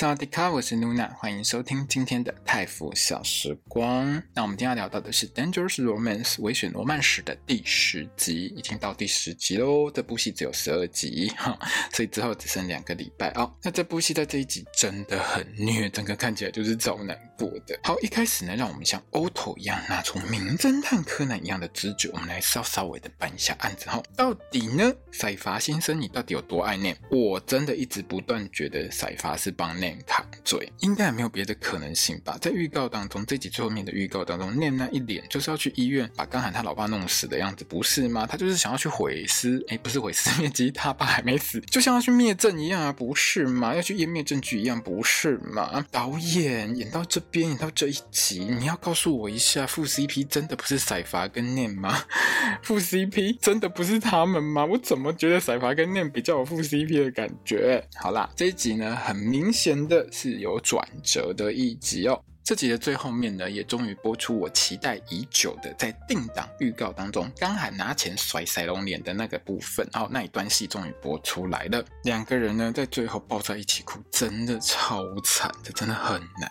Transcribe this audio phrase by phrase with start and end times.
[0.00, 4.10] 萨瓦迪卡，我是露娜，欢迎收听今天的泰腐小时光。
[4.32, 9.90] 那我们今天要聊到的是《Dangerous Romance》危险罗曼史的第十集，已经到第十集喽。
[9.90, 11.54] 这部戏只有十二集 哈，
[11.92, 13.54] 所以之后只剩两个礼拜哦。
[13.62, 17.78] 那这部戏在这一集真的很虐，整个看起来就是超难过的。
[17.82, 24.02] 好，一开始呢，让我们像 Otto 一样拿出名侦探柯南一样的直觉，我们来稍稍微的办一下案子哈。
[24.16, 26.96] 到底呢，赛法先生你到底有多爱念？
[27.10, 29.89] 我真的一直不断觉得赛法是帮念。
[30.06, 32.36] 躺嘴，应该也没有别的可能性吧？
[32.40, 38.26] 在预告当中，这集最后面的预告当中，念那一脸就是要去医院把刚喊他老爸弄死的样子，不是吗？
[38.26, 43.74] 他就是想要去毁尸，哎，不是毁尸灭迹，他爸还没死， 就像要去灭证一样啊，不是吗？
[43.74, 45.84] 要去湮灭证据一样，不是吗？
[45.90, 52.04] 导演演到这边，演到这一集，你要告诉我一下，副 CP 真的不是赛法跟念吗？
[52.62, 54.64] 副 CP 真的不是他们吗？
[54.64, 57.82] 我怎么觉得赛法跟念比较有副 CP 的感觉？
[57.94, 59.79] 好啦，这一集呢，很明显。
[59.88, 62.22] 的是有转折的一集哦。
[62.42, 71.84] 这集的最后面呢，也终于播出我期待已久的，在定档预告当中，刚喊拿钱甩塞龙脸的那个部分，哦，那一段戏终于播出来了。
[72.02, 76.50] 两个人呢，在最后抱在一起哭，真的超惨这，真的很难。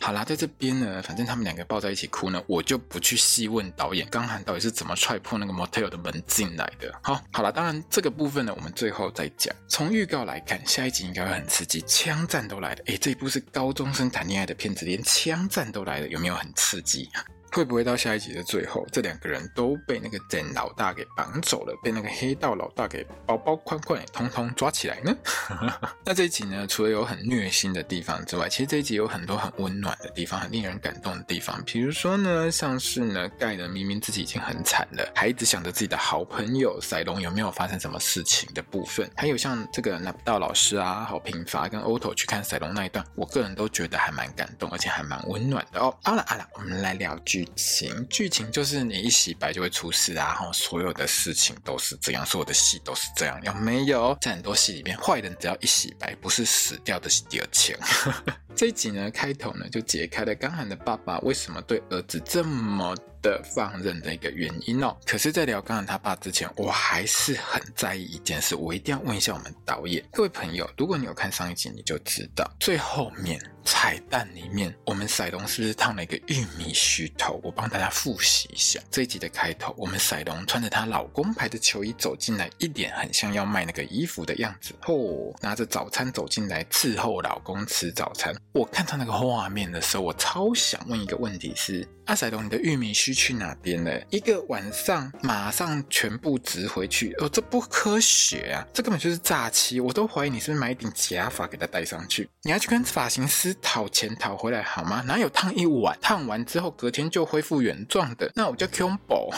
[0.00, 6.92] 好啦，在这边呢，反正他们两个抱在一起哭呢，我就不去细问导演刚涵到底是怎么踹破那个 motel 的门进来的。
[7.02, 9.54] 好，好了，当然这个部分呢，我们最后再讲。
[9.68, 12.82] 从预告来看，下一集应该会很刺激，枪战都来了。
[12.86, 17.08] 诶，这一部是高中生谈恋爱的片子，连枪战都来了，有没有很刺激？
[17.54, 25.16] 会不会到下一集的最后，这两个人都被那个真老大给绑走了，被那个黑道老大给包包宽宽通通抓起来呢？
[26.04, 31.62] 那这一集呢，除了有很虐心的地方之外，其实这一集有很多很温暖的地方，很令人感动的地方。
[31.64, 39.08] 比如说呢，像是呢，盖伦明明自己已经很惨了，还一直想着自己的好朋友赛隆有没有发生什么事情的部分。
[39.14, 45.96] 还有像这个拿不到老师啊，好贫乏跟 oto 去看赛隆那一段，我个人都觉得还蛮感动，而且还蛮温暖的哦。
[46.02, 47.43] 好了好了，我们来聊剧。
[47.56, 54.16] 行剧情就是你一洗白就会出事啊，然后所有的事情都是这样，所有的戏都是这样，有没有？
[54.20, 57.76] 在很多戏里面，坏人只要一洗白，不是死掉的是第二枪。
[58.54, 62.94] 这一集呢，开头呢就解开了刚涵的爸爸为什么对儿子这么
[63.24, 64.94] 的放任的一个原因哦。
[65.06, 73.40] 可是，在聊刚刚他爸之前，我还是很在意一件事，我一定要问一下我们导演，各位朋友，如果你有看上一集，你就知道最后面。
[73.66, 77.40] 彩蛋里面，我们赛龙是不是烫了一个玉米须头？
[77.42, 84.74] 我帮大家复习一下这一集的开头，我们赛龙穿着她老公牌的球衣走进来，一脸很像要卖那个衣服的样子。
[84.86, 88.36] 哦，拿着早餐走进来伺候老公吃早餐。
[88.52, 93.90] 我看到那个画面的时候，我超想问一个问题是：阿赛龙，你的玉米须去哪边呢？
[94.10, 97.12] 一个晚上马上全部植回去？
[97.18, 98.66] 哦，这不科学啊！
[98.72, 99.80] 这根本就是诈欺！
[99.80, 102.28] 我都怀疑你是不是买一顶假发给他戴上去？
[102.42, 103.54] 你要去跟发型师？
[103.62, 105.02] 讨钱讨回来好吗？
[105.06, 108.30] 哪有烫一晚，烫完之后隔天就恢复原状的？
[108.34, 109.32] 那我叫 combo，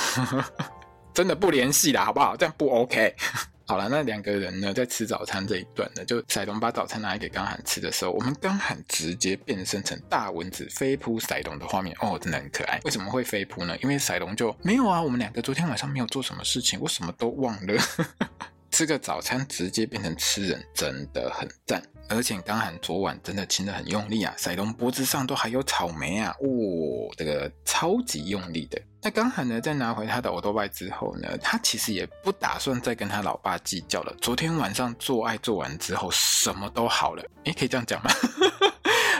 [1.12, 2.36] 真的不联系了，好不好？
[2.36, 3.14] 这样不 OK。
[3.68, 12.80] 好了，那两个人呢，在吃早餐这一段呢，就塞隆把早餐拿来给刚喊吃的时候，我们刚喊直接变身成大蚊子飞扑塞隆的画面，哦，真的很可爱。
[12.84, 13.76] 为什么会飞扑呢？
[13.82, 17.82] 因为塞隆就没有啊，我们两个昨天晚上没有做什么事情，我什么都忘了。
[18.70, 21.82] 吃个早餐直接变成吃人，真的很赞。
[22.08, 28.80] 而且刚喊昨晚真的亲得很用力啊，赛隆脖子上都还有草莓啊，哦，这个超级用力的。
[29.02, 34.14] 那刚喊呢，在拿回他的欧多拜之后呢，他其实也不打算再跟他老爸计较了。
[34.20, 37.24] 昨天晚上做爱做完之后，什么都好了。
[37.44, 38.10] 诶，可以这样讲吗？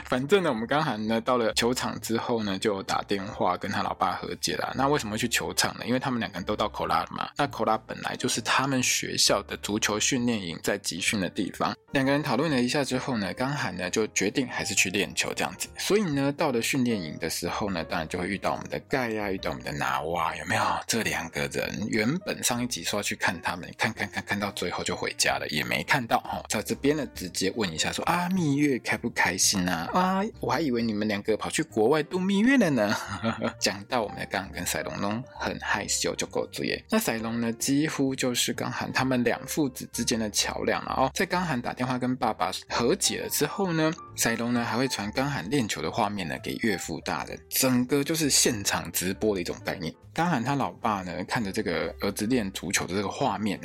[0.09, 4.73] 反正呢，我们刚好呢到了球场之后呢，就打电话跟他老爸和解了。
[4.77, 5.85] 那为什么去球场呢？
[5.85, 7.29] 因为他们两个人都到科拉了嘛。
[7.37, 11.75] 那科拉本来就是他们学校的足球训练营，在集训的地方。
[11.91, 15.69] 两个人讨论了一下之后呢，刚好呢就决定还是去练球这样子。
[15.77, 20.63] 所以呢，到了训练营的时候呢，当然就会遇到我们的盖呀，遇到我们的拿哇，有没有？
[20.87, 26.43] 这两个人原本上一集说要去看他们，看看看看到最后就回家了，也没看到哈。
[26.49, 29.91] 在这边呢，直接问一下说啊，蜜月开不开心啊？
[29.97, 32.95] 啊，我还以为你们两个跑去国外度蜜月了呢。
[33.59, 36.79] 讲到我们的刚跟赛隆呢，很害羞就够注意。
[36.91, 41.11] 那赛隆呢，几乎就是刚涵他们两父子之间的桥梁了哦。
[41.15, 49.93] 在刚涵打电话跟爸爸和解了之后呢，赛隆呢还会传刚涵练球的画面呢给岳父大人，整个就是现场直播的一种概念。
[50.13, 53.59] 刚涵他老爸呢看着这个儿子练足球的这个画面，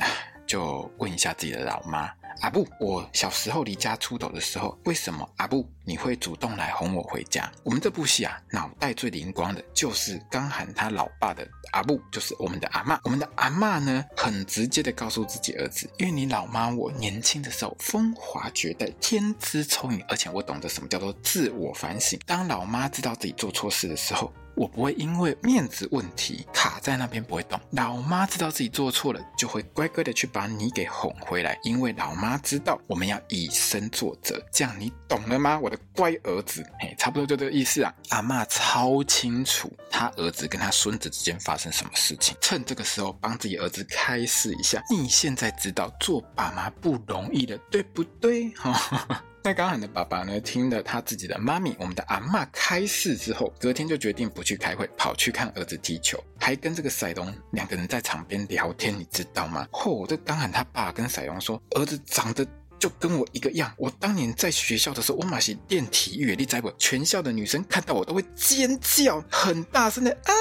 [0.46, 2.10] 就问一下自己的老妈。
[2.40, 7.50] 阿布，我小时候离家出走的时候，为什么阿布你会主动来哄我回家？
[7.62, 12.98] 我们这部戏啊，脑袋最灵光的就是刚喊他老爸的阿布，就是我们的阿嬷。
[13.04, 22.18] 我们的阿嬷呢，很直接的告诉自己儿子，因为你老妈我年轻的时候风华绝代，天资聪颖，而且我懂得什么叫做自我反省。
[22.26, 27.58] 当老妈知道自己做错事的时候，我不会因为面子问题卡在那边不会动。
[27.70, 34.40] 老妈知道自己做错了，就会乖乖的去把你给哄回来，因为老妈知道我们要以身作则。
[34.52, 36.64] 这样你懂了吗，我的乖儿子？
[36.80, 37.94] 嘿，差不多就这个意思啊。
[38.10, 44.82] 阿嬷超清楚他儿子跟他孙子之间发生什么事情，趁这个时候帮自己儿子开示一下。
[44.90, 48.50] 你现在知道做爸妈不容易的，对不对？
[48.50, 49.24] 哈。
[49.44, 59.66] 那刚涵的爸爸呢，听了他自己的妈咪，我们的阿嬷开示之后，隔天就决定不去开会，跑去看儿子踢球，还跟这个赛隆两个人在场边聊天，你知道吗？
[59.72, 62.46] 嚯、哦，这刚涵他爸跟赛隆说，儿子长得
[62.78, 66.72] 就跟我一个样，我当年在学校的时候，我马是练体育，你知不？
[66.78, 70.32] 全校的女生看到我都会尖叫，很大声的啊。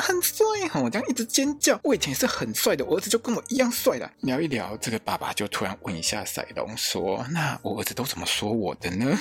[0.00, 0.80] 很帅哈！
[0.80, 1.78] 我这样一直尖叫。
[1.82, 4.10] 我以前是很帅的，我儿子就跟我一样帅了。
[4.20, 9.18] 聊一聊，这个爸爸就突然问一下赛隆说：“那我儿子都怎么说我的呢？”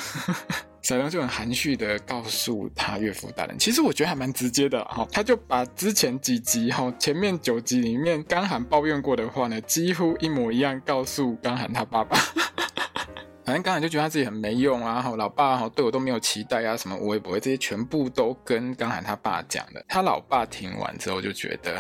[0.82, 5.08] 赛隆就很含蓄的告诉他岳父大人，其实我觉得还蛮直接的哈。
[5.12, 12.20] 他就把之前几集哈，前面九集里面刚涵抱怨过的话呢，几乎一模一样告诉刚涵他爸爸。
[13.46, 19.86] 反正刚才就觉得他自己很没用啊，哈，老爸哈对我都没有期待啊，什么我也不会，这些全部都跟刚才他爸讲的。
[19.88, 21.80] 他老爸听完之后就觉得，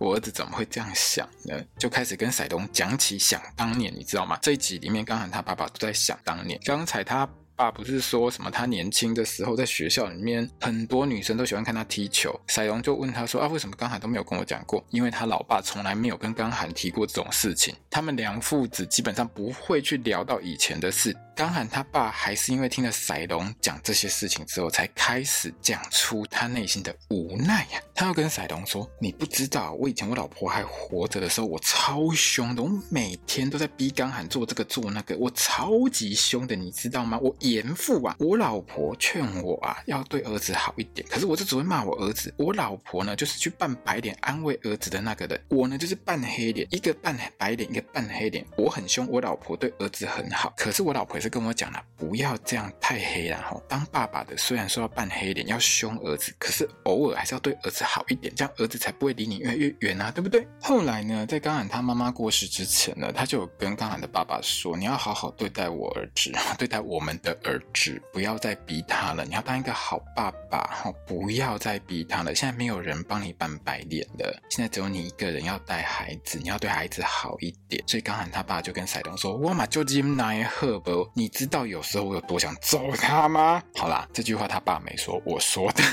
[0.00, 1.54] 我儿子怎么会这样想呢？
[1.78, 4.36] 就开始跟赛东讲起想当年，你知道吗？
[4.42, 7.28] 这一集里面刚才他爸爸都在想当年，刚才他。
[7.60, 8.50] 爸不是说什么？
[8.50, 12.34] 他年轻的时候在学校里面，很多女生都喜欢看他踢球。
[12.46, 14.82] 赛龙就问他说：“啊，为什么刚涵都没有跟我讲过？
[14.88, 17.74] 因为他老爸从来没有跟刚涵提过这种事情。
[17.90, 27.80] 他们两父子基本上不会去聊到以前的事。”刚涵他爸还是因为听了赛龙讲这些事情之后，才开始讲出他内心的无奈呀。
[27.94, 37.18] 他要跟赛龙说：“你不知道，我以前我老婆还活着的时候，我超凶的，我每天都在逼刚涵做这个做那个，我超级凶的，你知道吗？
[37.22, 42.32] 我严父啊，我老婆劝我啊，要对儿子好一点，可是我就只会骂我儿子。
[42.36, 48.44] 我老婆呢，就是去扮白脸安慰儿子的那个人，我呢就是扮黑脸，一个扮白脸，一个扮黑脸。
[48.58, 51.30] 我很凶，我老婆对儿子很好，可是我老婆也是。
[51.30, 53.56] 跟我讲了，不要这样太黑了哈。
[53.68, 60.44] 当爸爸的虽然说要扮黑脸，要凶儿子，可是偶尔还是要对儿子好一点，这样儿子才不会离你越来越远啊，对不对？
[60.60, 69.24] 后来呢，在刚涵他妈妈过世之前呢，他就跟刚涵的爸爸说：“你要好好对待我儿子， 对待我们的儿子，不要再逼他了。
[69.24, 72.34] 你要当一个好爸爸哈，不要再逼他了。
[72.34, 77.82] 现在没有人帮你扮白脸了，现在只有你一个人要带孩子，你要对孩子好一点。
[77.86, 83.62] 所以刚喊他爸就跟赛隆说：‘我嘛就今来喝不？’你知道有时候我有多想揍他吗？
[83.76, 85.82] 好啦，这句话他爸没说，我说的。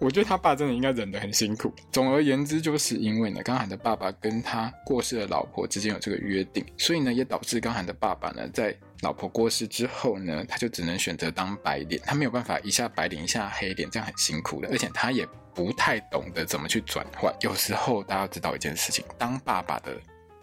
[0.00, 1.72] 我觉得他爸真的应该忍得很辛苦。
[1.90, 15.24] 总而言之，就是因为呢，刚喊的爸爸跟他过世的老婆之间有这个约定，所以呢，也导致刚喊的爸爸呢，在老婆过世之后呢，他就只能选择当白脸，他没有办法一下白脸一下黑脸，这样很辛苦的，而且他也
[15.54, 17.32] 不太懂得怎么去转换。
[17.40, 19.96] 有时候大家要知道一件事情，当爸爸的。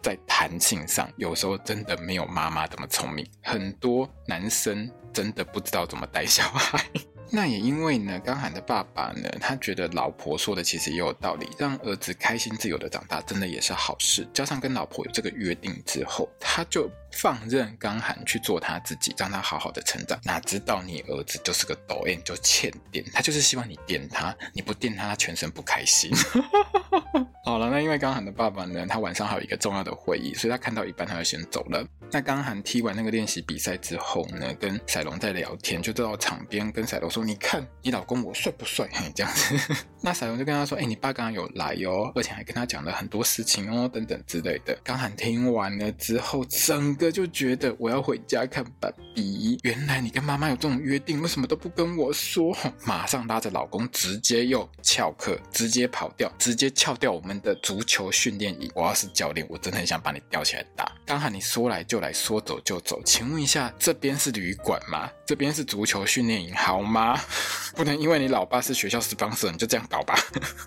[0.03, 3.23] 在弹性上，有时候真的没有妈妈这么聪明。
[3.43, 6.83] 很多男生真的不知道怎么带小孩。
[7.29, 14.27] 那也因为呢，刚涵的爸爸呢，他觉得老婆说的其实也有道理，让儿子开心自由的长大，真的也是好事。
[14.33, 16.89] 加上跟老婆有这个约定之后，他就。
[17.13, 20.19] 放任刚涵去做他自己，让他好好的成长。
[20.23, 26.11] 哪知道你儿子就是个抖 M，就欠电，他就是希望你电他，你不电他，他全身不开心。
[27.43, 31.85] 好了，那因为刚涵的爸爸呢，他晚上还有一个重要的会议，所以他看到一半他就先走了。
[32.11, 39.57] 那刚涵踢完那个练习比赛之后呢，跟赛龙在聊天，就到场边跟赛龙说：“你看你老公我帅不帅？”嘿，这样子。
[40.03, 46.95] 那赛龙就跟他说：“哎、欸，你爸刚刚有来哦，而且还跟他讲了很多事情哦，等等之类的。”刚涵听完了之后，整。
[47.01, 49.59] 哥就觉得我要回家看爸比。
[49.63, 52.55] 原来你跟妈妈有这种约定，为什么都不跟我说？
[52.85, 58.71] 马上拉着老公直接又翘课，直接跑掉，直接翘掉我们的足球训练营。
[58.73, 60.91] 我要是教练，我真的很想把你吊起来打。
[61.05, 65.09] 刚好你说来就来说走就走，请问一下，这边是旅馆吗？
[65.25, 67.19] 这边是足球训练营，好吗？
[67.75, 70.15] 不能因为你老爸是学校值班室你就这样搞吧。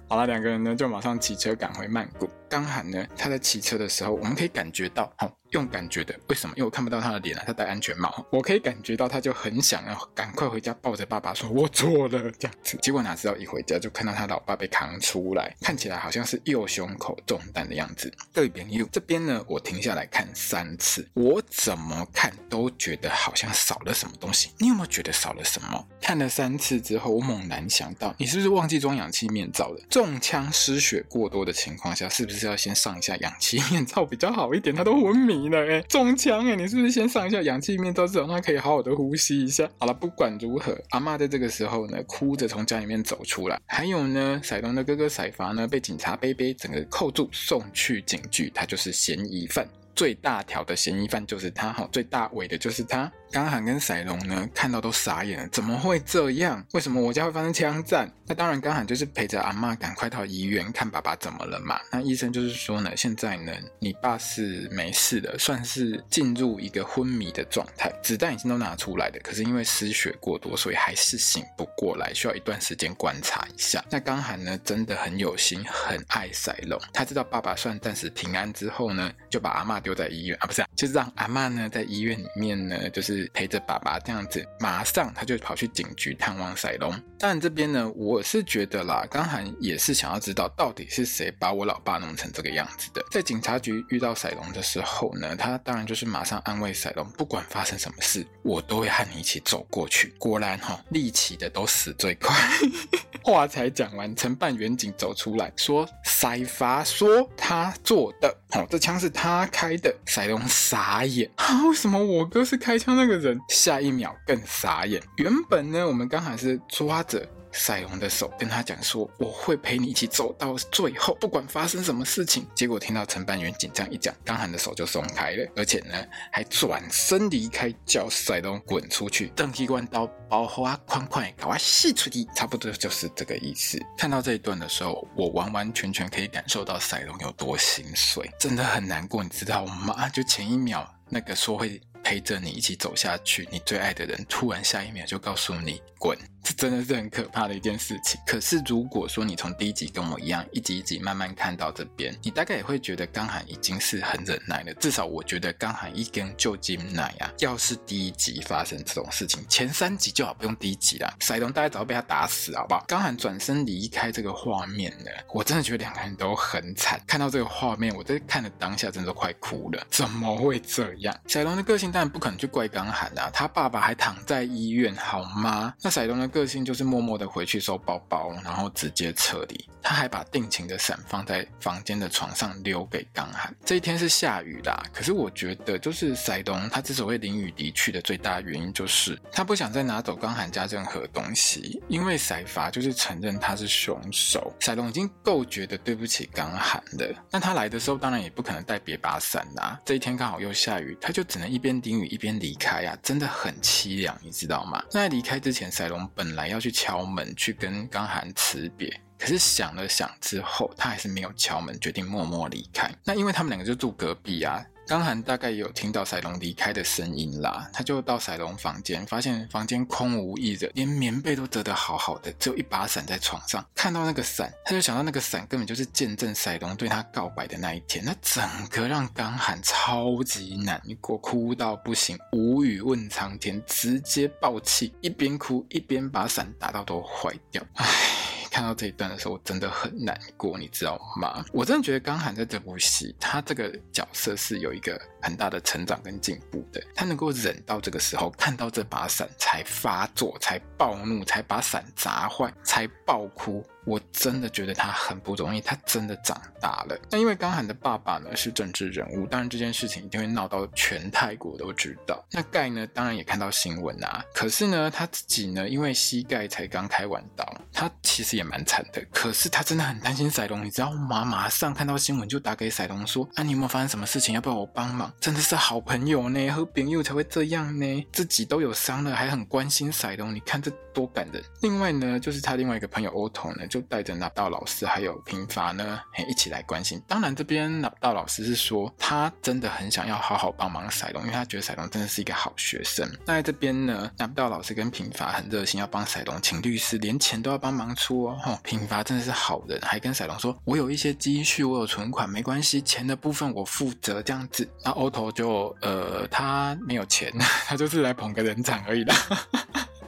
[0.08, 2.28] 好了，两个人呢就马上骑车赶回曼谷。
[2.48, 6.54] 刚好呢，他在骑车的时候，我们可以感觉到，好、用感觉的，为什么？
[6.56, 12.76] 因为我看不到他的脸啊，他戴安全帽，我可以感觉到他就很想要赶快回家，抱着爸爸说：“我错了。”这样子。
[12.82, 18.12] 结果哪知道一回家就看到他老爸被扛出来，看起来好像是右胸口中弹的样子。
[18.32, 24.50] 对边右这边呢，我停下来看三次，我怎么看都觉得好像少了什么东西。
[24.58, 25.86] 你有没有觉得少了什么？
[26.00, 29.80] 看了三次之后，我猛然想到，你是不是忘记装氧气面罩了？
[29.88, 34.74] 中枪失血过多的情况下，是不是要先上一下氧气面罩比较好一点？
[34.74, 35.64] 他都昏迷了。
[35.64, 36.56] 哎，中枪哎！
[36.56, 39.68] 你是不是先上一下氧气面罩，至少他可以好好的呼吸一下？
[39.78, 43.60] 好了，不管如何，阿嬷在这个时候呢，哭着从家里面走出来。
[43.66, 53.10] 还有呢，赛东的哥哥赛发呢，被警察杯杯整个扣住，送去警局，他就是嫌疑犯，最大条的嫌疑犯就是他哈，最大尾的就是他。
[53.34, 56.64] 刚涵跟赛隆呢，看到都傻眼了，怎么会这样？
[56.72, 58.08] 为什么我家会发生枪战？
[58.28, 61.80] 那当然，刚涵就是陪着阿嬷赶快到医院看爸爸怎么了嘛。
[61.90, 73.84] 那医生就是说呢，现在呢，你爸是没事的，算是进入一个昏迷的状态，子弹已经都拿出来了，可是因为失血过多，所以还是醒不过来，需要一段时间观察一下。
[73.90, 83.23] 那刚涵呢，真的很有心，很爱赛隆，他知道爸爸算暂时平安之后呢，就把阿嬷丢在医院啊，不是，就是让阿嬷呢在医院里面呢，就是。
[83.32, 86.92] 陪着爸爸这样子，马上他就跑去警局探望赛隆。
[87.18, 93.04] 当然这边呢，我是觉得啦，刚涵也是想要知道到底是谁把我老爸弄成这个样子的。
[93.10, 100.14] 在警察局遇到赛隆的时候呢，他当然就是马上安慰赛隆，不管发生什么事，我都会和你一起走过去。
[100.18, 102.34] 果然哈、哦，立起的都死最快。
[103.22, 113.38] 话才讲完，承办员警走出来说：“赛发说他做的，哦，这枪是他开的。”赛隆傻眼啊，为什么我哥是开枪的那个人？
[113.50, 115.02] 下一秒更傻眼。
[115.18, 117.28] 原本呢，我们刚好是抓着。
[117.56, 125.94] 赛隆的手跟他讲说：“我会陪你一起走到最后，不管发生什么事情。”结果听到承办员紧张一讲，刚涵的手就松开了，而且呢
[126.32, 129.28] 还转身离开，叫赛隆滚出去。
[129.36, 133.78] 登机关刀包好啊，快快赶快吸出去，差不多就是这个意思。
[133.96, 140.08] 看到这一段的时候，我完完全全可以感受到赛隆有多心碎，真的很难过，你知道吗？
[140.08, 146.18] 就前一秒那个说会陪着你一起走下去，你最爱的人，突然下一秒就告诉你滚。
[146.44, 148.20] 这真的是很可怕的一件事情。
[148.26, 154.74] 可是如果说你从第一集跟我一样，一集一集慢慢看到这边，你大概也会觉得刚涵已经是很忍耐了。
[154.74, 161.10] 至少我觉得刚涵一根就金奶啊，要是第一集发生这种事情，前三集就好，不用第一集啦。
[161.20, 162.84] 赛隆大概早被他打死，好不好？
[162.86, 167.00] 刚涵转身离开这个画面呢，我真的觉得两个人都很惨。
[167.06, 169.82] 看到这个画面，我在看的当下真的都快哭了。
[169.90, 171.18] 怎么会这样？
[171.26, 175.72] 赛隆的个性当然不可能去怪刚涵啊，他爸爸还躺在医院，好吗？
[175.80, 176.24] 那赛东的。
[176.34, 179.68] 个性就是默默的回去收包包，然后直接撤离。
[179.80, 183.54] 他还把定情的伞放在房间的床上留给刚涵。
[183.64, 194.52] 这一天是下雨啦，可是我觉得就是赛东他之所以淋雨离去的最大原因就是他不想再拿走刚涵家任何东西，因为赛发就是承认他是凶手。
[194.58, 199.78] 赛隆已经够觉得对不起刚涵了，但他来的时候当然也不可能带别把伞啦。
[199.84, 204.82] 这一天刚好又下雨，他就只能一边淋雨一边离开呀、啊，真的很凄凉，你知道吗？
[204.90, 208.88] 那在离开之前，赛海龙本来要去敲门去跟刚涵辞别，
[209.18, 212.90] 可是想了想之后，他还是没有敲门，决定默默离开。
[213.04, 214.64] 那因为他们两个就住隔壁啊。
[214.86, 223.64] 刚涵大概也有听到赛龙离开的声音啦，他就到赛龙房间，发现房间空无一人，连棉被都折得好好的，只有一把伞在床上。
[223.74, 238.23] 看到那个伞，他就想到那个伞根本就是见证赛龙对他告白的那一天，那整个让刚涵超级难过，哭到不行，无语问苍天，直接爆气，一边哭一边把伞打到都坏掉，唉。
[238.54, 241.44] 看到这一段的时候，我真的很难过，你知道吗？
[241.52, 246.80] 我真的觉得刚涵在这部戏，他这个角色是有一个很大的成长跟进步的。
[246.94, 253.66] 他能够忍到这个时候，看到这把伞才发作，才暴怒，才把伞砸坏，才爆哭。
[253.84, 256.98] 我真的觉得他很不容易，他真的长大了。
[257.10, 262.24] 那因为刚涵的爸爸呢是政治人物，当然这件事情一定会闹到全泰国都知道。
[262.30, 264.24] 那盖呢，当然也看到新闻啊。
[264.32, 269.04] 可是呢，他自己呢，因为膝盖才刚开完刀，他其实也蛮惨的。
[269.12, 271.24] 可是他真的很担心赛隆，你知道吗？
[271.24, 274.34] 马上看到新闻就打给赛隆说：“啊，你有没有发生什么事情？
[274.34, 278.06] 要不要我帮忙？”真的是好朋友呢，和朋友才会这样呢。
[278.12, 281.42] 自己都有伤了，还很关心赛隆，你看这多感人。
[281.60, 283.66] 另外呢，就是他另外一个朋友欧童呢。
[283.74, 287.02] 就带着纳道老师还有平伐呢，一起来关心。
[287.08, 293.04] 当然，这边纳道老师是说他真的很想要好好帮忙赛龙，因为他觉得赛龙真的是一个好学生。
[293.26, 298.56] 那在这边呢，纳道老师跟平伐很热心，要帮赛龙请律师，连钱都要帮忙出哦。
[298.62, 307.32] 平伐真的是好人，还跟赛龙说：“我有一些积蓄，我有存款，没关系，钱的部分我负责。”这样子，那欧头就呃，他没有钱，
[307.66, 309.16] 他就是来捧个人场而已啦。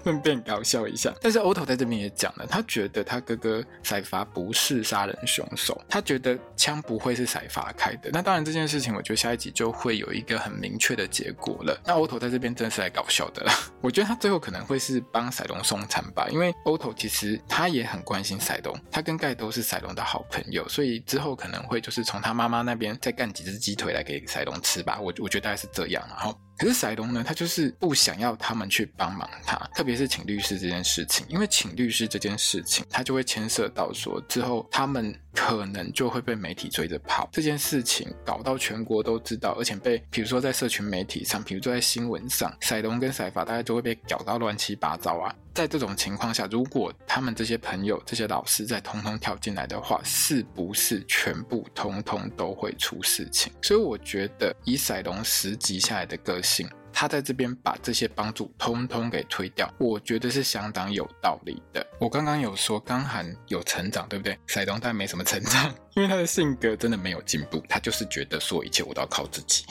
[0.12, 8.08] 顺便搞笑一下，但是欧头在这边也讲了，他觉得他哥哥赛伐不是杀人凶手，他觉得枪不会是赛伐开的。
[8.12, 11.76] 那当然这件事情，我觉得下一集就会有一个很明确的结果了。
[11.84, 25.00] 那欧头在这边真的是来搞笑的啦， 我觉得他最后可能会是帮赛龙送餐吧，因为欧头其实他也很关心赛龙，他跟盖都是赛龙的好朋友，所以之后可能会就是从他妈妈那边再干几只鸡腿来给赛龙吃吧。
[25.00, 26.38] 我我觉得大概是这样，然后。
[26.58, 45.32] 可是塞东呢，他就是不想要他们去帮忙他，特别是请律师这件事情，因为请律师这件事情，他就会牵涉到说之后他们可能就会被媒体追着跑，这件事情搞到全国都知道，而且被比如说在社群媒体上，比如说在新闻上，赛龙跟赛法大家就会被搞到乱七八糟啊。
[45.54, 53.52] 在这种情况下，如果他们这些朋友、这些老师再通通跳进来的话，是不是全部通通都会出事情？
[53.62, 61.86] 所以我觉得，以赛龙十集下来的个性，他在这边把这些帮助通通给推掉，我觉得是相当有道理的。
[62.00, 64.38] 我刚刚有说刚涵有成长，对不对？
[64.46, 69.66] 赛龙但没什么成长，因为他的性格真的没有进步，他就是觉得说一切我都要靠自己。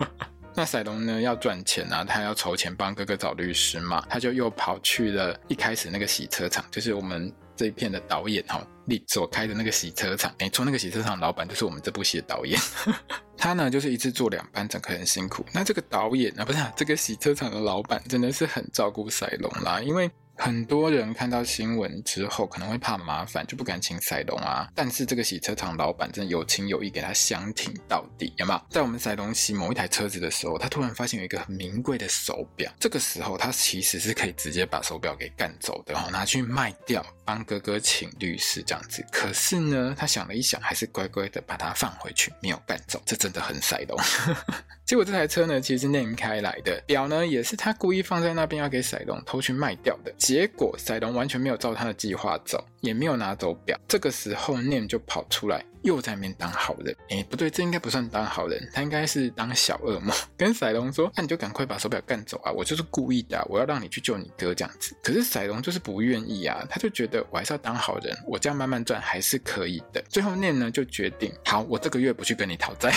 [0.54, 10.34] 那赛龙呢，要赚钱啊，他要筹钱帮哥哥找律师嘛，他就又跑去了一开始那个洗车场，就是我们这一片的导演哈你所开的那个洗车场。
[10.38, 12.60] 没错，那个洗车场老板就是我们这部戏的导演。
[13.36, 15.44] 他呢就是一次做两班，整个很辛苦。
[15.52, 20.10] 那这个导演啊，不是啊，这个洗车场的老板真的是很照顾赛龙啦，因为。
[20.36, 24.70] 很多人看到新闻之后可能会怕麻烦，就不敢请赛龙啊。
[24.74, 28.60] 但是这个洗车场老板真的有情有义，给他相挺到底，有没有？
[28.70, 32.70] 在我们赛龙洗某一台车子的时候，他突然发现有一个很名贵的手表。
[32.78, 39.04] 这个时候他其实是可以直接把手表给干走的，然后拿去卖掉，帮哥哥请律师这样子。
[39.10, 43.00] 可是呢，他想了一想，还是乖乖的把它放回去，没有干走。
[43.06, 43.98] 这真的很赛龙。
[44.84, 50.14] 结果这台车呢，其实是念开来的，表呢也是他故意放在那边要给赛龙偷去卖掉的。
[50.26, 53.78] 结果赛龙完全没有照他的计划走，也没有拿走表。
[53.86, 56.92] 这个时候 Name 就跑出来，又在那边当好人。
[57.10, 62.50] 诶，不对，这应该不算当好人，他应该是当小恶魔， 跟赛龙说：“那你就赶快把手表干走啊！
[62.50, 70.02] 我就是故意的，我要让你去救你哥这样子。”可是赛龙就是不愿意啊，他就觉得我还是要当好人，我这样慢慢赚还是可以的。
[70.08, 72.92] 最后 Name 呢就决定，好，我这个月不去跟你讨债。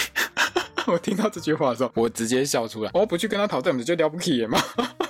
[0.88, 2.90] 我听到这句话的时候，我直接笑出来。
[2.96, 4.60] 我不去跟他讨债，我们就了不起吗？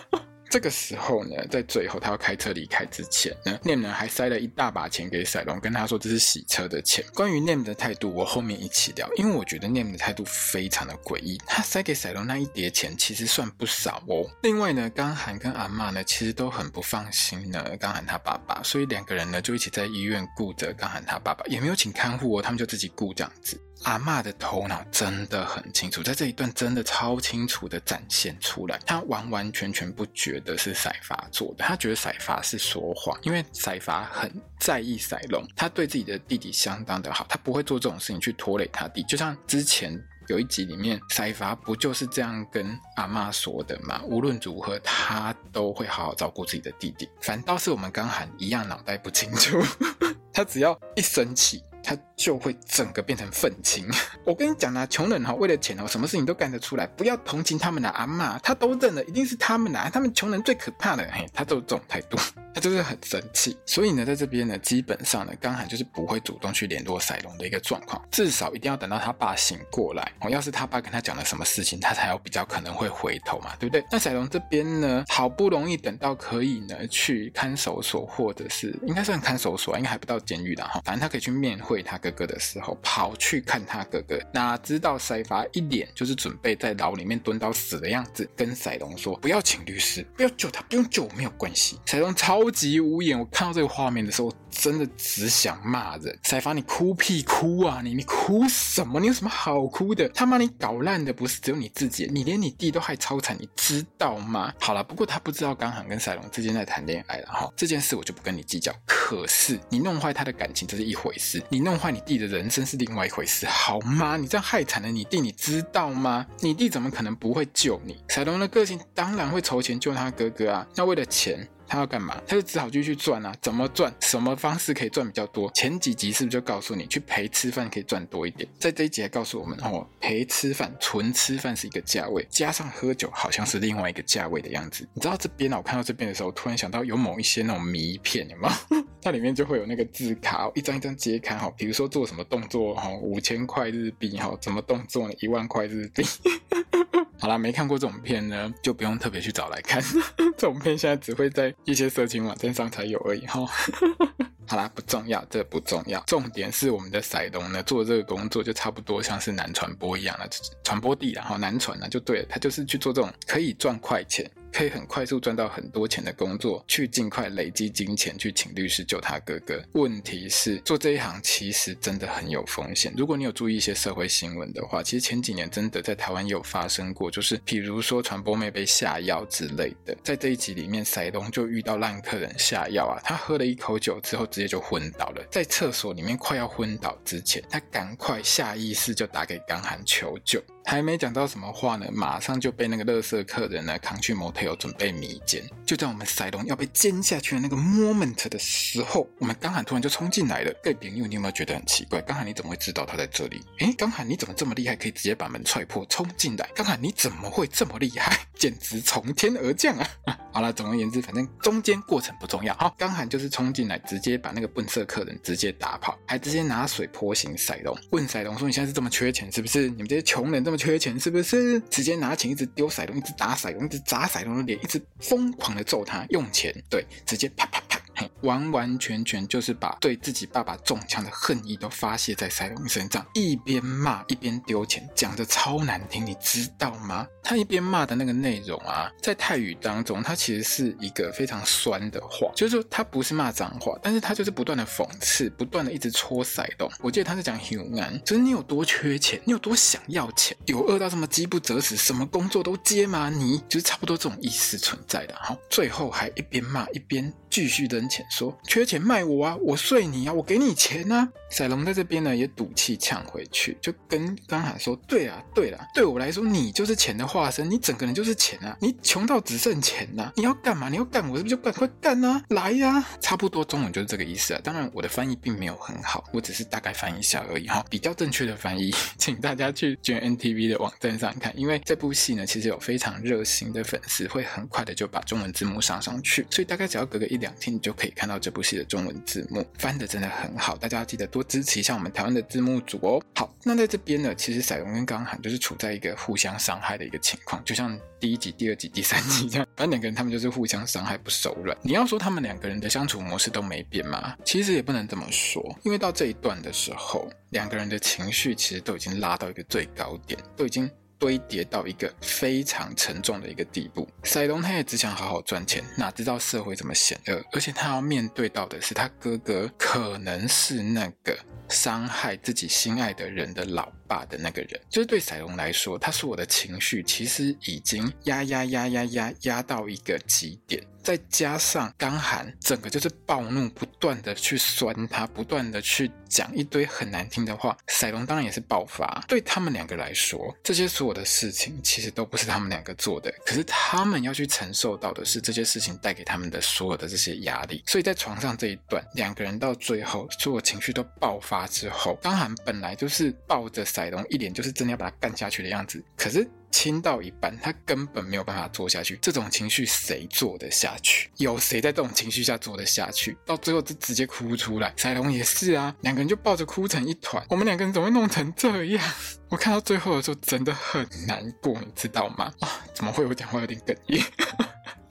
[0.50, 7.06] 这个时候呢，在最后他要开车离开之前呢，Name 呢还塞了一大把钱给赛龙，跟他说这是洗车的钱。
[7.14, 11.38] 关于 Name 的态度，我后面一起聊，因为我觉得 Name 的态度非常的诡异。
[11.46, 14.28] 他塞给赛龙那一叠钱其实算不少哦。
[14.42, 23.60] 另外呢，刚涵跟阿嬷呢其实都很不放心呢，刚涵他爸爸，所以两个人呢就一起在医院顾着刚涵他爸爸，也没有请看护哦，他们就自己顾这样子。
[23.84, 28.78] 阿嬷的头脑真的很清楚，在这一段真的超清楚的展现出来。
[28.86, 39.02] 他完完全全不觉得是赛伐做的，他觉得赛伐是说谎，因为赛伐很在意赛龙，他对自己的弟弟相当的好，他不会做这种事情去拖累他弟。
[39.04, 44.02] 就像之前有一集里面，赛伐不就是这样跟阿嬷说的吗？
[44.04, 47.10] 无论如何，他都会好好照顾自己的弟弟。
[47.22, 49.58] 反倒是我们刚喊一样脑袋不清楚，
[50.34, 51.64] 他只要一生气。
[51.90, 53.84] 他就会整个变成愤青。
[54.24, 56.86] 我跟你讲啊，穷人哈，为了钱哦，什么事情都干得出来。
[56.86, 61.04] 不要同情他们的阿嬷，他都认了，一定是他们啊，他们穷人最可怕的。
[61.12, 62.16] 嘿，他都这种态度，
[62.54, 63.58] 他就是很生气。
[63.66, 70.30] 所以呢，在这边呢，基本上呢，刚涵就是不会主动去联络赛龙的一个状况，至少一定要等到他爸醒过来哦。
[70.30, 73.84] 要是他爸跟他讲了什么事情，他才有比较可能会回头嘛，对不对？
[73.92, 97.82] 那赛龙这边呢，好不容易等到可以呢去看守所，或者是应该算看守所，应该还不到监狱的哈，反正他可以去面会他哥哥的时候，跑去看他哥哥，哪知道赛发一脸就是准备在牢里面蹲到死的样子，跟赛龙说：“不要请律师，不要救他，不用救我，没有关系。”赛龙超超级无言，我看到这个画面的时候，我真的只想骂人：“赛伐，你哭屁哭啊！
[97.84, 98.98] 你你哭什么？
[98.98, 100.08] 你有什么好哭的？
[100.10, 108.74] 他妈你搞烂的不是只有你自己，你连你弟都还超惨，你知道吗？”好了，不过他不知道刚好跟赛龙之间在谈恋爱了哈，这件事我就不跟你计较。
[108.86, 112.00] 可是你弄坏他的感情这是一回事，你弄坏你。
[112.06, 114.16] 弟的人生是另外一回事，好吗？
[114.16, 116.26] 你这样害惨了你弟，你知道吗？
[116.40, 117.98] 你弟怎么可能不会救你？
[118.08, 120.66] 赛龙的个性当然会筹钱救他哥哥啊。
[120.76, 122.20] 那为了钱，他要干嘛？
[122.28, 123.94] 他就只好继续赚啊，怎么赚？
[124.00, 125.50] 什么方式可以赚比较多？
[125.54, 128.50] 前几集是不是就告诉你，去陪吃饭可以赚多一点？
[128.60, 134.88] 在这一集还告诉我们哦，陪吃饭，纯吃饭是一个价位，加上喝酒好像是另外一个价位的样子。
[134.96, 135.58] 你知道这边呢？
[135.58, 138.52] 我看到这边的时候，突然想到有某一些那种迷片，有吗？
[139.02, 145.14] 它里面就会有那个字卡，一张一张揭开哈，比如说做什么动作哈，五千块日币哈，怎么动作呢？
[145.22, 146.04] 一万块日币。
[147.22, 149.84] 好啦，没看过这种片呢，就不用特别去找来看。
[150.38, 153.46] 这种片现在只会在一些色情网站上才有而已哈。
[154.48, 160.28] 好啦，不重要，这不重要，重点是我们的赛龙呢，做这个工作就差不多像是男传播一样了，
[160.64, 164.30] 传播地然后男传呢就对了，他就是去做这种可以赚快钱。
[164.52, 169.62] 可以很快速赚到很多钱的工作，去尽快累积金钱，去请律师救他哥哥。
[169.74, 172.94] 问题是，做这一行其实真的很有风险。
[172.98, 179.96] 如果你有注意一些社会新闻的话，其实前几年真的在台湾有发生过，就是比如说传播妹被下药之类的。
[180.04, 190.42] 在这一集里面，赛龙就遇到烂客人下药啊，他喝了一口酒之后直接就昏倒了，在厕所里面快要昏倒之前，他赶快下意识就打给刚涵求救。
[190.70, 195.44] 还没讲到什么话呢，马上就被那个乐色客人呢扛去 motel 准备迷奸。
[195.70, 200.52] 就在我们赛龙要被奸下去的那个 moment 的时候，我们刚喊突然就冲进来了。
[200.64, 202.02] 各位朋友，你有没有觉得很奇怪？
[202.02, 203.40] 刚喊你怎么会知道他在这里？
[203.60, 206.50] 诶，刚喊你怎么这么厉害，可以直接把门踹破冲进来？
[206.56, 208.18] 刚喊你怎么会这么厉害？
[208.34, 209.88] 简直从天而降啊！
[210.34, 212.52] 好了，总而言之，反正中间过程不重要。
[212.56, 219.70] 好，刚喊就是冲进来，直接把那个笨色客人直接打跑，还直接拿水泼醒赛龙，问赛龙说：“你现在是这么缺钱，是不是？
[219.70, 227.80] 你们这些穷人这么缺钱，是不是？”直接拿钱一直丢赛龙，一直打赛龙，一直砸赛龙的脸，一直疯狂揍他，用钱，对，直接啪啪啪。
[228.22, 237.06] 完完全全就是把对自己爸爸中枪的恨意都发泄在赛龙身上，一边骂一边丢钱，讲的超难听，你知道吗？
[237.30, 246.68] 他一边骂的那个内容啊，在泰语当中，他其实是一个非常酸的话，就是说他不是骂脏话，但是他就是不断的讽刺，不断的一直戳赛龙。
[246.80, 253.12] 我记得他是讲 human，就是你有多缺钱，你有多想要钱，有饿到这么饥不择食，什么工作都接吗？
[253.12, 255.14] 你就是差不多这种意思存在的。
[255.22, 261.08] 好，最后还一边骂一边继续扔钱，说缺钱卖我啊，我睡你啊，我给你钱啊。
[261.30, 270.70] 赛龙在这边呢也赌气呛回去，就跟刚涵说，对啊，对啊，对我来说你就是钱的话化身，你整个人就是钱啊，你穷到只剩钱呐、你要干嘛？
[270.70, 272.22] 你要干我是不是就赶快干啊？
[272.30, 274.42] 来呀、差不多中文就是这个意思啊。
[274.44, 277.66] 当然我的翻译并没有很好，我只是大概翻译一下而已哈。
[277.70, 291.24] 比较正确的翻译，请大家去 GMMTV 的网站上看，因为这部戏呢其实有非常热心的粉丝，会很快的就把中文字幕上上去，所以大概只要隔个一两天，你就可以看到这部戏的中文字幕，翻的真的很好，大家要记得多。
[291.30, 293.00] 支持一下我们台湾的字幕组哦。
[293.14, 301.58] 好，那在这边呢，其实赛龙跟刚涵就是处在一个互相伤害的一个情况，就像第一集、第二集、第三集这样，反正两个人他们就是互相伤害，不手软。
[301.64, 304.16] 你要说他们两个人的相处模式都没变吗？
[304.24, 310.70] 其实也不能这么说，因为到这一段的时候，两个人的情绪其实都已经拉到一个最高点，都已经。
[311.00, 321.18] 堆叠到一个非常沉重的一个地步，赛龙他也只想好好赚钱，哪知道社会这么险恶，而且他要面对到的是他哥哥可能是那个
[321.48, 330.64] 伤害自己心爱的人的老爸的那个人，就是对赛龙来说，他说我的情绪其实已经压压压压压压到一个极点。
[330.82, 337.56] 再加上刚涵整个就是暴怒，不断的去酸他，不断的去讲一堆很难听的话。
[337.68, 339.04] 赛龙当然也是爆发。
[339.06, 347.62] 对他们两个来说，这些所有的事情其实都不是他们两个做的，可是他们要去承受到的是这些事情带给他们的所有的这些压力。
[347.68, 356.30] 所以在床上这一段，两个人到最后所有情绪都爆发之后，刚涵本来就是抱着彩龙，一脸就是真的要把他干下去的样子，可是。
[356.52, 358.98] 亲到一半，他根本没有办法做下去。
[359.00, 361.08] 这种情绪谁做得下去？
[361.18, 363.16] 有谁在这种情绪下做得下去？
[363.24, 364.74] 到最后就直接哭出来。
[364.76, 367.24] 彩龙也是啊，两个人就抱着哭成一团。
[367.30, 368.84] 我们两个人怎么会弄成这样？
[369.30, 372.34] 我看到最后的时候真的很难过，你知道吗？
[372.40, 374.04] 啊，怎么会我讲话有点哽咽？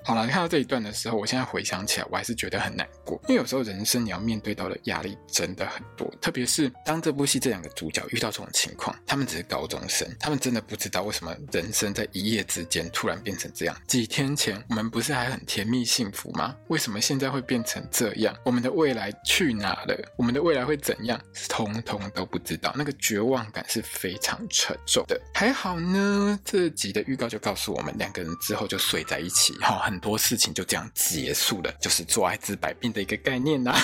[0.09, 3.21] 好了，看到这一段的时候，我现在回想起来，我还是觉得很难过。
[3.29, 13.77] 因为有时候人生你要面对到的压力真的很多，特别是当这部戏这两个主角遇到这种情况，他们只是高中生，他们真的不知道为什么人生在一夜之间突然变成这样。
[13.87, 16.57] 几天前我们不是还很甜蜜幸福吗？
[16.68, 18.35] 为什么现在会变成这样？
[18.47, 19.94] 我们的未来去哪了？
[20.16, 21.21] 我们的未来会怎样？
[21.51, 25.21] 通通都不知道，那个绝望感是非常沉重的。
[25.35, 29.97] 还好呢，这集的预告就告诉我们，两个人之后就睡在一起，好很。
[29.98, 33.74] 很多事情就这样结束了，就是做爱治百病的一个概念呐。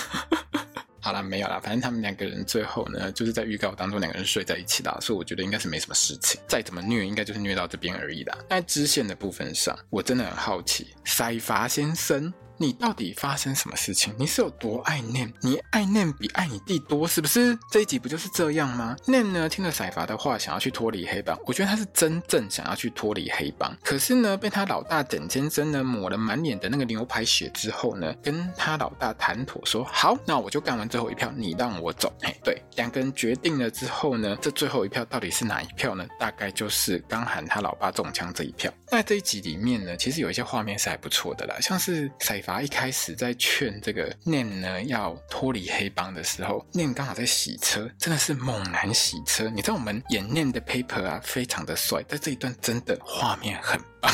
[1.02, 6.40] 好啦，没有啦，反正他们两个人最后呢，就是在预告当中两个人睡在一起啦，所以我觉得应该是没什么事情。
[6.46, 8.38] 再怎么虐，应该就是虐到这边而已啦。
[8.48, 14.14] 在支线的部分上，我真的很好奇，塞发先生你到底发生什么事情？
[14.18, 15.32] 你是有多爱 Nem？
[15.40, 17.58] 你爱 Nem 比爱你弟多，是不是？
[17.70, 21.38] 这一集不就是这样吗？Nem 呢，听了赛法的话，想要去脱离黑帮。
[21.46, 32.12] 我觉得他是真正想要去脱离黑帮，可是呢，被他老大简先生呢抹了满脸的那个牛排血之后呢，跟他老大谈妥说好，那我就干完最后一票，你让我走。
[32.22, 36.06] 嘿，对，两个人决定了之后呢，这最后一票到底是哪一票呢？
[36.18, 38.72] 大概就是刚喊他老爸中枪这一票。
[38.94, 49.50] 在这一集里面呢，其实有一些画面是还不错的啦，像是赛法一开始在劝这个 Nem 呢要脱离黑帮的时候，Nem 刚好在洗车，真的是猛男洗车。
[49.50, 54.12] 你知道我们演练的 Paper 啊，非常的帅，在这一段真的画面很棒。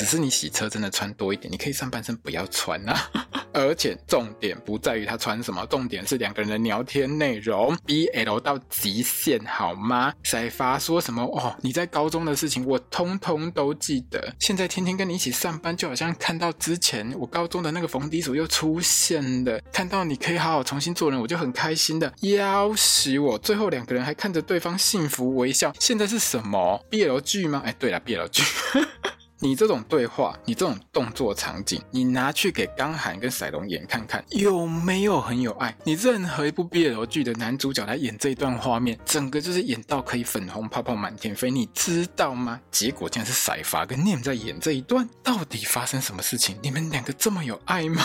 [0.00, 3.10] 只是你洗车真的穿多一点，你可以上半身不要穿啊。
[3.52, 10.14] 而且重点不在于他穿什么，重点是两个人的聊天内容 BL 到极限，好吗？
[10.22, 11.54] 赛法说什么哦？
[11.60, 23.36] 你在高中的事情我通通都记得，现在天天跟你一起上班，就好像看到之前我高中的那个冯迪所又出现了，看到你可以好好重新做人，我就很开心的，要死我！
[23.36, 27.60] 最后两个人还看着对方幸福微笑，现在是什么 BL 剧吗？
[27.66, 28.42] 哎，对了，BL 剧。
[29.42, 35.74] 你这种对话，你这种动作场景，你拿去给刚涵跟赛龙演看看，有没有很有爱？
[35.82, 42.60] 你任何一部 BL 剧的男主角来演这一段画面，整个就是演到可以粉红泡泡满天飞，你知道吗？
[42.70, 46.58] 结果竟然是赛法跟念在演这一段，到底发生什么事情？
[46.62, 48.02] 你们两个这么有爱吗？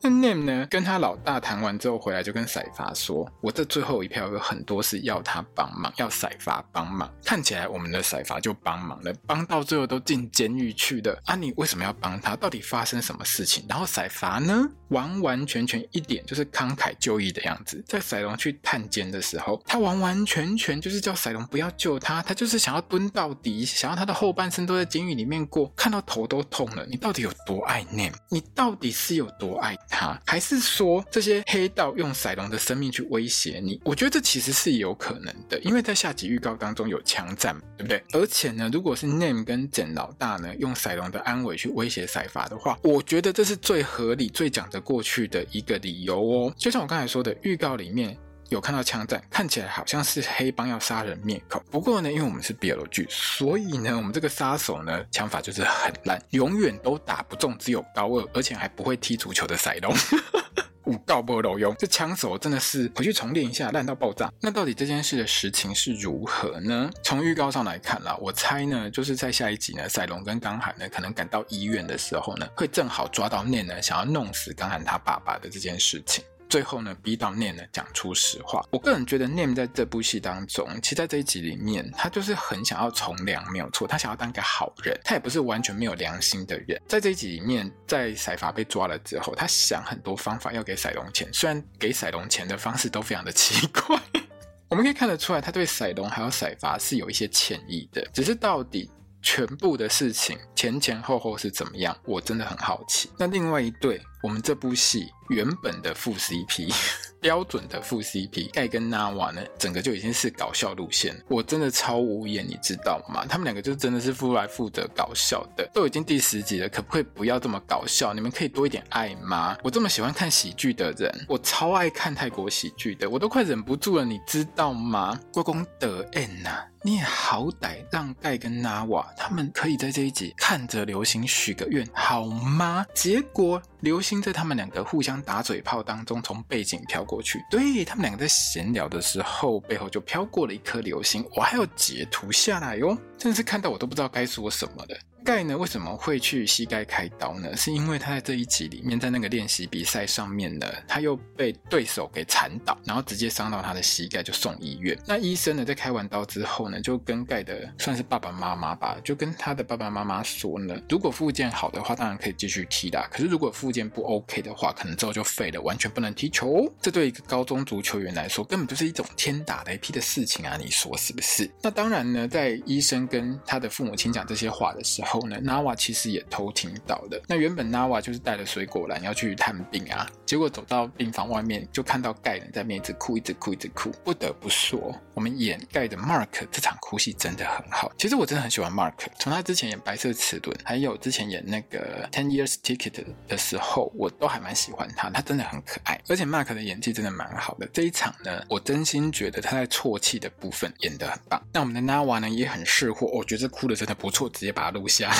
[0.00, 0.66] 那 Name 呢？
[0.70, 7.10] 跟他老大谈完之后回来，就跟赛法说：“我这最后一票有很多是要他帮忙，要赛法帮忙。
[7.24, 11.20] 看起来我们的赛法就帮忙了，帮到最后都进监狱去了。
[11.24, 12.36] 啊，你为什么要帮他？
[12.36, 13.64] 到底发生什么事情？
[13.68, 14.68] 然后赛法呢？
[14.90, 17.84] 完完全全一点就是慷慨就义的样子。
[17.86, 26.86] 在赛龙去探监的时候，他完完全全就是叫赛龙不要救他，他就是想要蹲到底，想要他的后半生都在监狱里面过，看到头都痛了。
[26.86, 28.14] 你到底有多爱 Name？
[28.30, 33.80] 你到底是有多爱？”他还是说这些黑道用赛龙的生命去威胁你？
[33.84, 38.02] 我觉得这其实是有可能的，因为在下集预告当中有枪战，对不对？
[38.12, 46.54] 而且呢，如果是 Name 跟简老大呢用赛龙的安危去威胁赛法的话，我觉得这是最合理、最讲得过去的一个理由哦。
[46.56, 48.16] 就像我刚才说的，预告里面。
[48.48, 51.62] 有看到枪战，看起来好像是黑帮要杀人灭口。
[51.70, 59.94] 不过呢，因为我们是 BL 剧，所以呢，我们这个杀手呢，枪法就是很烂，永远都打不中，只有高二，而且还不会踢足球的赛龙，
[60.86, 61.74] 五告不漏用。
[61.78, 64.32] 这枪手真的是回去重练一下，烂到爆炸。
[64.40, 66.90] 那到底这件事的实情是如何呢？
[67.02, 76.24] 从预告上来看啦，我猜呢，就是在下一集呢，赛龙跟刚涵呢，可能赶到医院的时候呢，会正好抓到念呢，想要弄死刚涵他爸爸的这件事情。
[76.48, 78.64] 最后呢，逼到 Nem 呢讲出实话。
[78.70, 83.86] 我个人觉得 Nem 在这部戏当中，其实在这一集里面，他就是很想要从良，没有错。
[83.86, 86.80] 他想要当个好人，他也不是完全没有良心的人。
[86.88, 94.00] 在这一集里面，在赛法被抓了之后，他想很多方法要给赛龙钱，虽然给赛龙钱的方式都非常的奇怪。
[94.68, 98.90] 我们可以看得出来，他对赛龙还有赛法是有一些歉意的，只是到底
[99.30, 103.10] 全部的事情前前后后是怎么样，我真的很好奇。
[103.18, 105.06] 那另外一对，我们这部戏。
[105.28, 106.72] 原本的副 CP，
[107.20, 111.14] 标准的副 CP，盖跟纳瓦呢，整个就已经是搞笑路线。
[111.28, 113.26] 我真的超无言，你知道吗？
[113.28, 115.70] 他们两个就真的是出来负责搞笑的。
[115.74, 118.14] 都已经第十集了，可不可以不要这么搞笑？
[118.14, 119.54] 你们可以多一点爱吗？
[119.62, 125.20] 我这么喜欢看喜剧的人，我超爱看泰国喜剧的，我都快忍不住了，你知道吗？
[125.30, 132.86] 国公德恩呐，你也好歹让盖跟纳瓦他们可以在这一集看着流星许个愿好吗？
[132.94, 135.18] 结果流星在他们两个互相。
[135.28, 144.98] 打嘴炮当中，从背景飘过去，对，他们两个在闲聊的时候，背后就飘过了一颗流星，我还要截图下来哟，真的是看到我都不知道该说什么了。
[145.24, 147.56] 盖呢，为什么会去膝盖开刀呢？
[147.56, 154.98] 是因为他在这一集里面，在那个练习比赛上面呢，他又被对手给缠倒，然后直接伤到他的膝盖，就送医院。
[155.06, 163.06] 那医生呢，在开完刀之后呢，就跟盖的算是爸爸妈妈吧，就跟他的爸爸妈妈说呢，如果复健好的话，当然可以继续踢啦。
[163.10, 166.72] 可是如果复健不 OK 的话，可能之后就废了，完全不能踢球。
[166.80, 170.56] 这对一个高中足球员来说，根本就是一种天打雷劈的事情啊！
[170.58, 171.50] 你说是不是？
[171.62, 177.20] 那当然呢，在医生跟他的父母亲讲这些话的时候后呢，纳瓦其实也偷听到的。
[177.26, 183.90] 那原本纳瓦就是带了水果篮要去探病啊，结果走到病房外面就看到盖人在那边一直哭，一直哭，一直哭。
[184.04, 187.90] 不得不说，我们演盖的 Mark 这场哭戏真的很好。
[187.96, 195.08] 其实我真的很喜欢 Mark，从他之前演白色齿轮，还有之前演那个 Ten Years Ticket 的时候，我都还蛮喜欢他。
[195.10, 197.66] 他真的很可爱，而且 Mark 的演技真的蛮好的。
[197.72, 201.42] 这一场呢，我真心觉得他在啜泣的部分演得很棒。
[201.52, 205.16] 那我们的纳瓦呢也很识货，我觉得这哭的真的不错，直接把它录下下来。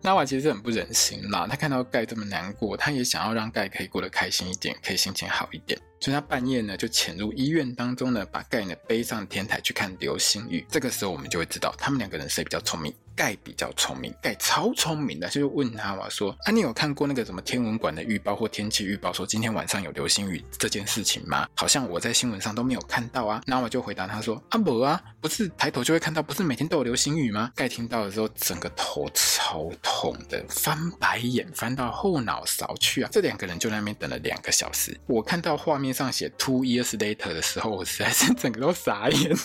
[0.00, 5.78] 娜瓦其实很不忍心啦，他看到盖这么难过，他也想要让盖可以过得开心一点，可以心情好一点。
[6.00, 10.66] 所以他半夜呢就潜入医院当中呢，把盖呢背上天台去看流星雨。
[10.70, 12.94] 这个时候我们就会知道他们两个人谁比较聪明。
[13.16, 21.48] 盖比较聪明，盖超聪明的，就问他嘛说啊，你有看过那个什么天文馆的预报或天气预报，说今天晚上有流星雨这件事情吗？
[21.56, 23.42] 好像我在新闻上都没有看到啊。
[23.44, 27.50] 那我就回答他说啊不啊，不是抬头就会看到，不是每天都有流星雨吗？
[27.56, 33.10] 盖听到的时候，整个头超痛的，翻白眼翻到后脑勺去啊。
[33.12, 34.96] 这两个人就在那边等了两个小时。
[35.08, 39.36] 我看到画面上写 two years later 的时候，我实在是整个都傻眼。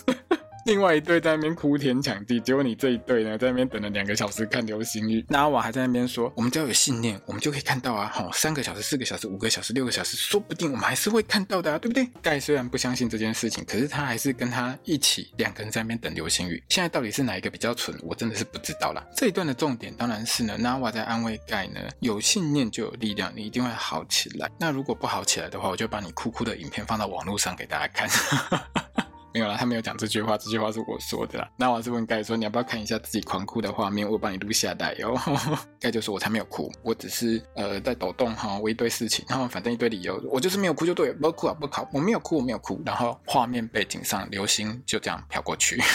[0.65, 5.25] 另外一队在那边哭天抢地，结果你这一队呢，在那边等了两个小时看流星雨。
[5.27, 8.09] 那我还在那边说，我们只要有信念，我们就可以看到啊！
[8.13, 12.07] 吼，三个小时、四个小时、五个小时、六个小时，说不定我们还是会看到的啊，对不对？
[12.21, 16.63] 盖虽然不相信这件事情，可是他还是跟他一起两个人在那边等流星雨。
[16.69, 17.97] 现在到底是哪一个比较蠢？
[18.01, 19.05] 我真的是不知道啦。
[19.17, 24.49] 这一段的重点当然是呢，那瓦在安慰盖呢，有信念就有力量，你一定会好起来。
[24.57, 28.07] 那如果不好起来的话，我就把你哭哭的影片放到网络上给大家看。
[29.33, 31.49] 没有啦，他没有讲这句话，这句话是我说的啦。
[31.57, 34.07] 那我是问盖说，你要不要看一下自己狂哭的画面？
[34.07, 35.17] 我帮你录下来哟。
[35.81, 42.79] 盖就说，我才没有哭，我只是呃在抖动哈，我一堆事情，然后反正一堆理由，我就是没有哭就对了，不哭啊不哭，我没有哭，我没有哭。
[42.85, 45.81] 然后画面背景上流星就这样飘过去。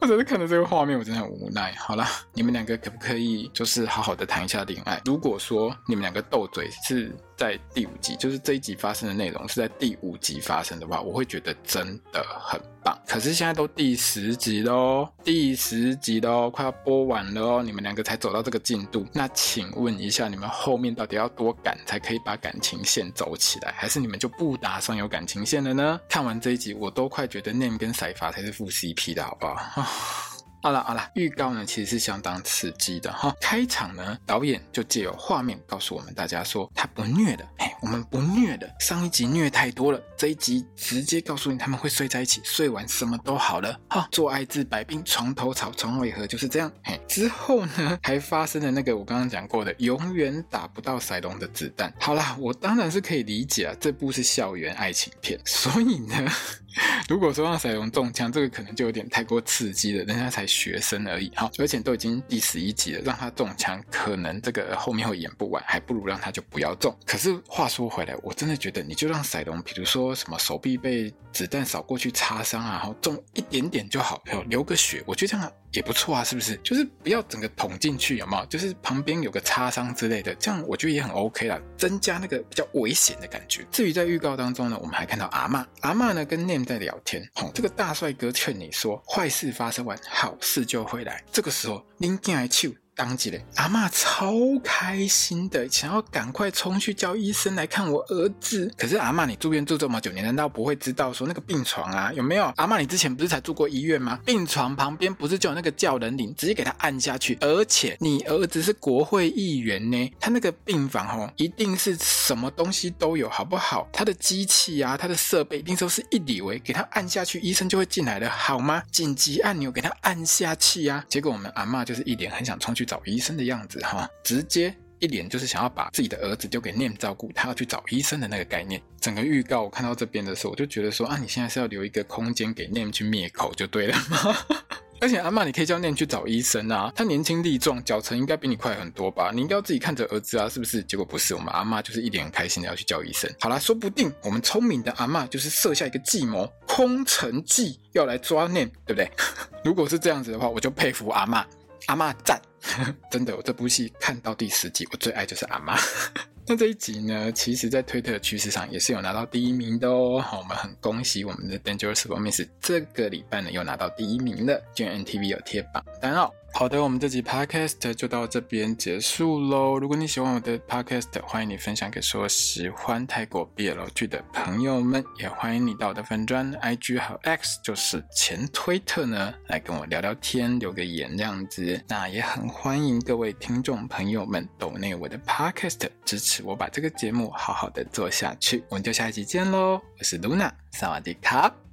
[0.00, 1.74] 或者是看着这个画面，我真的很无奈。
[1.74, 4.98] 好啦，你们两个可不可以就是好好的谈一下恋爱？
[5.04, 12.94] 如果说你们两个斗嘴是在第五集，就是这一集发生的内容是在第五集发生的话，我会觉得真的很棒。
[13.08, 23.72] 可是现在都第十集喽，第十集喽，快要播完了哦，你们两个才走到这个进度，那请问一下，你们后面到底要多赶才可以把感情线走起来？
[23.74, 25.98] 还是你们就不打算有感情线了呢？
[26.10, 29.86] 看完这一集，我都快觉得 Nem 跟赛发才是副 CP 的好不好？
[30.62, 33.34] 好了好了，预告呢其实是相当刺激的哈。
[33.40, 38.70] 开场呢，导演就借由画面告诉我们大家说他不虐的，哎，我们不虐的。
[38.78, 44.06] 上一集虐太多了，这一集直接告诉你他们会睡在一起，睡完什么都好了哈。
[44.12, 46.70] 做爱治百病，床头吵，床尾和，就是这样。
[46.84, 51.90] 嘿，之后呢还发生了那个我刚刚讲过的，永远打不到塞隆的子弹。
[51.98, 56.30] 好啦，我当然是可以理解啊，这部是校园爱情片，所以呢。
[57.08, 66.96] 如果说让赛龙中枪，这个可能就有点太过刺激了，人家才学生而已，好，而且都已经第十一集了，让他中枪，可能这个后面会演不完，还不如让他就不要中。
[67.04, 75.52] 可是话说回来，我真的觉得你就让赛龙，比如说什么手臂被子弹扫过去擦伤啊，然后中一点点就好，然后流个血，我觉得这样。
[75.72, 76.56] 也不错啊，是不是？
[76.64, 78.44] 就是不要整个捅进去，有没有？
[78.46, 83.64] 就是旁边有个擦伤之类的，这样我觉得也很 OK 啦，增加那个比较危险的感觉。
[83.70, 87.22] 至于在预告当中呢，我们还看到阿嬷，阿嬷呢跟在聊天，
[87.54, 91.22] 这个大帅哥劝你说，坏事发生完，好事就会来。
[91.32, 92.78] 这个时候，您进来去。
[92.94, 98.70] 当即嘞，阿嬷超开心的，想要赶快冲去叫医生来看我儿子。
[98.76, 102.52] 可是阿嬷，你住院住这么久，你难道不会知道说那个病床啊有没有？
[102.56, 104.18] 阿嬷，你之前不是才住过医院吗？
[104.26, 107.38] 病床旁边不是就有那个叫人铃，直接给他按下去。
[107.40, 113.88] 而且你儿子是国会议员呢，他那个病房哦，一定是什么东西都有，好不好？
[113.92, 118.82] 他的机器啊，他的设备一定都是一里为，给他按下去，医生就会进来了，好吗？
[118.90, 121.02] 紧急按钮给他按下去啊。
[121.08, 122.89] 结果我们阿嬷就是一脸很想冲去。
[122.90, 128.82] 找医生的样子哈，直接一脸就是想要把自己的儿子丢给 Nem 照顾，他要去找医生的那个概念。
[129.00, 134.36] 整个预告我看到这边的时候，我就觉得说啊，你现在是要留一个空间给 Nem 去灭口就对了吗？
[135.00, 139.30] 而且阿嬷，你可以叫 Nem 去找医生啊，他年轻力壮，脚程应该比你快很多吧？
[139.32, 140.82] 你应该要自己看着儿子啊，是不是？
[140.82, 143.30] 结果不是，我们阿嬷就是一脸很开心的要去叫医生。
[143.40, 149.10] 好啦，说不定我们聪明的阿嬷就是设下一个计谋，空城计要来抓念对不对？
[149.64, 151.42] 如果是这样子的话，我就佩服阿嬷，
[151.90, 152.40] 阿嬷赞。
[153.10, 155.76] 真的，我这部戏看到第十集，我最爱就是阿嬷。
[156.46, 160.20] 那这一集呢，其实在推特的趋势上也是有拿到第一名的哦。
[160.20, 166.30] 好，我们很恭喜我们的 Dangerous Romance 这个礼拜呢又拿到第一名了，居然 NTV 有贴榜单哦。
[166.52, 169.78] 好的，我们这集 podcast 就到这边结束喽。
[169.78, 181.82] 如果你喜欢我的 podcast，欢迎你分享给所有喜欢泰国 BL 剧的朋友们，也欢迎你到我的粉专 IG 和 X，就是前推特呢，来跟我聊聊天，留个言这样子。
[181.88, 188.62] 那也很欢迎各位听众朋友们抖内我的 podcast，支持我把这个节目好好的做下去。
[188.68, 191.69] 我们就下一集见喽，我是 Luna，萨瓦迪卡。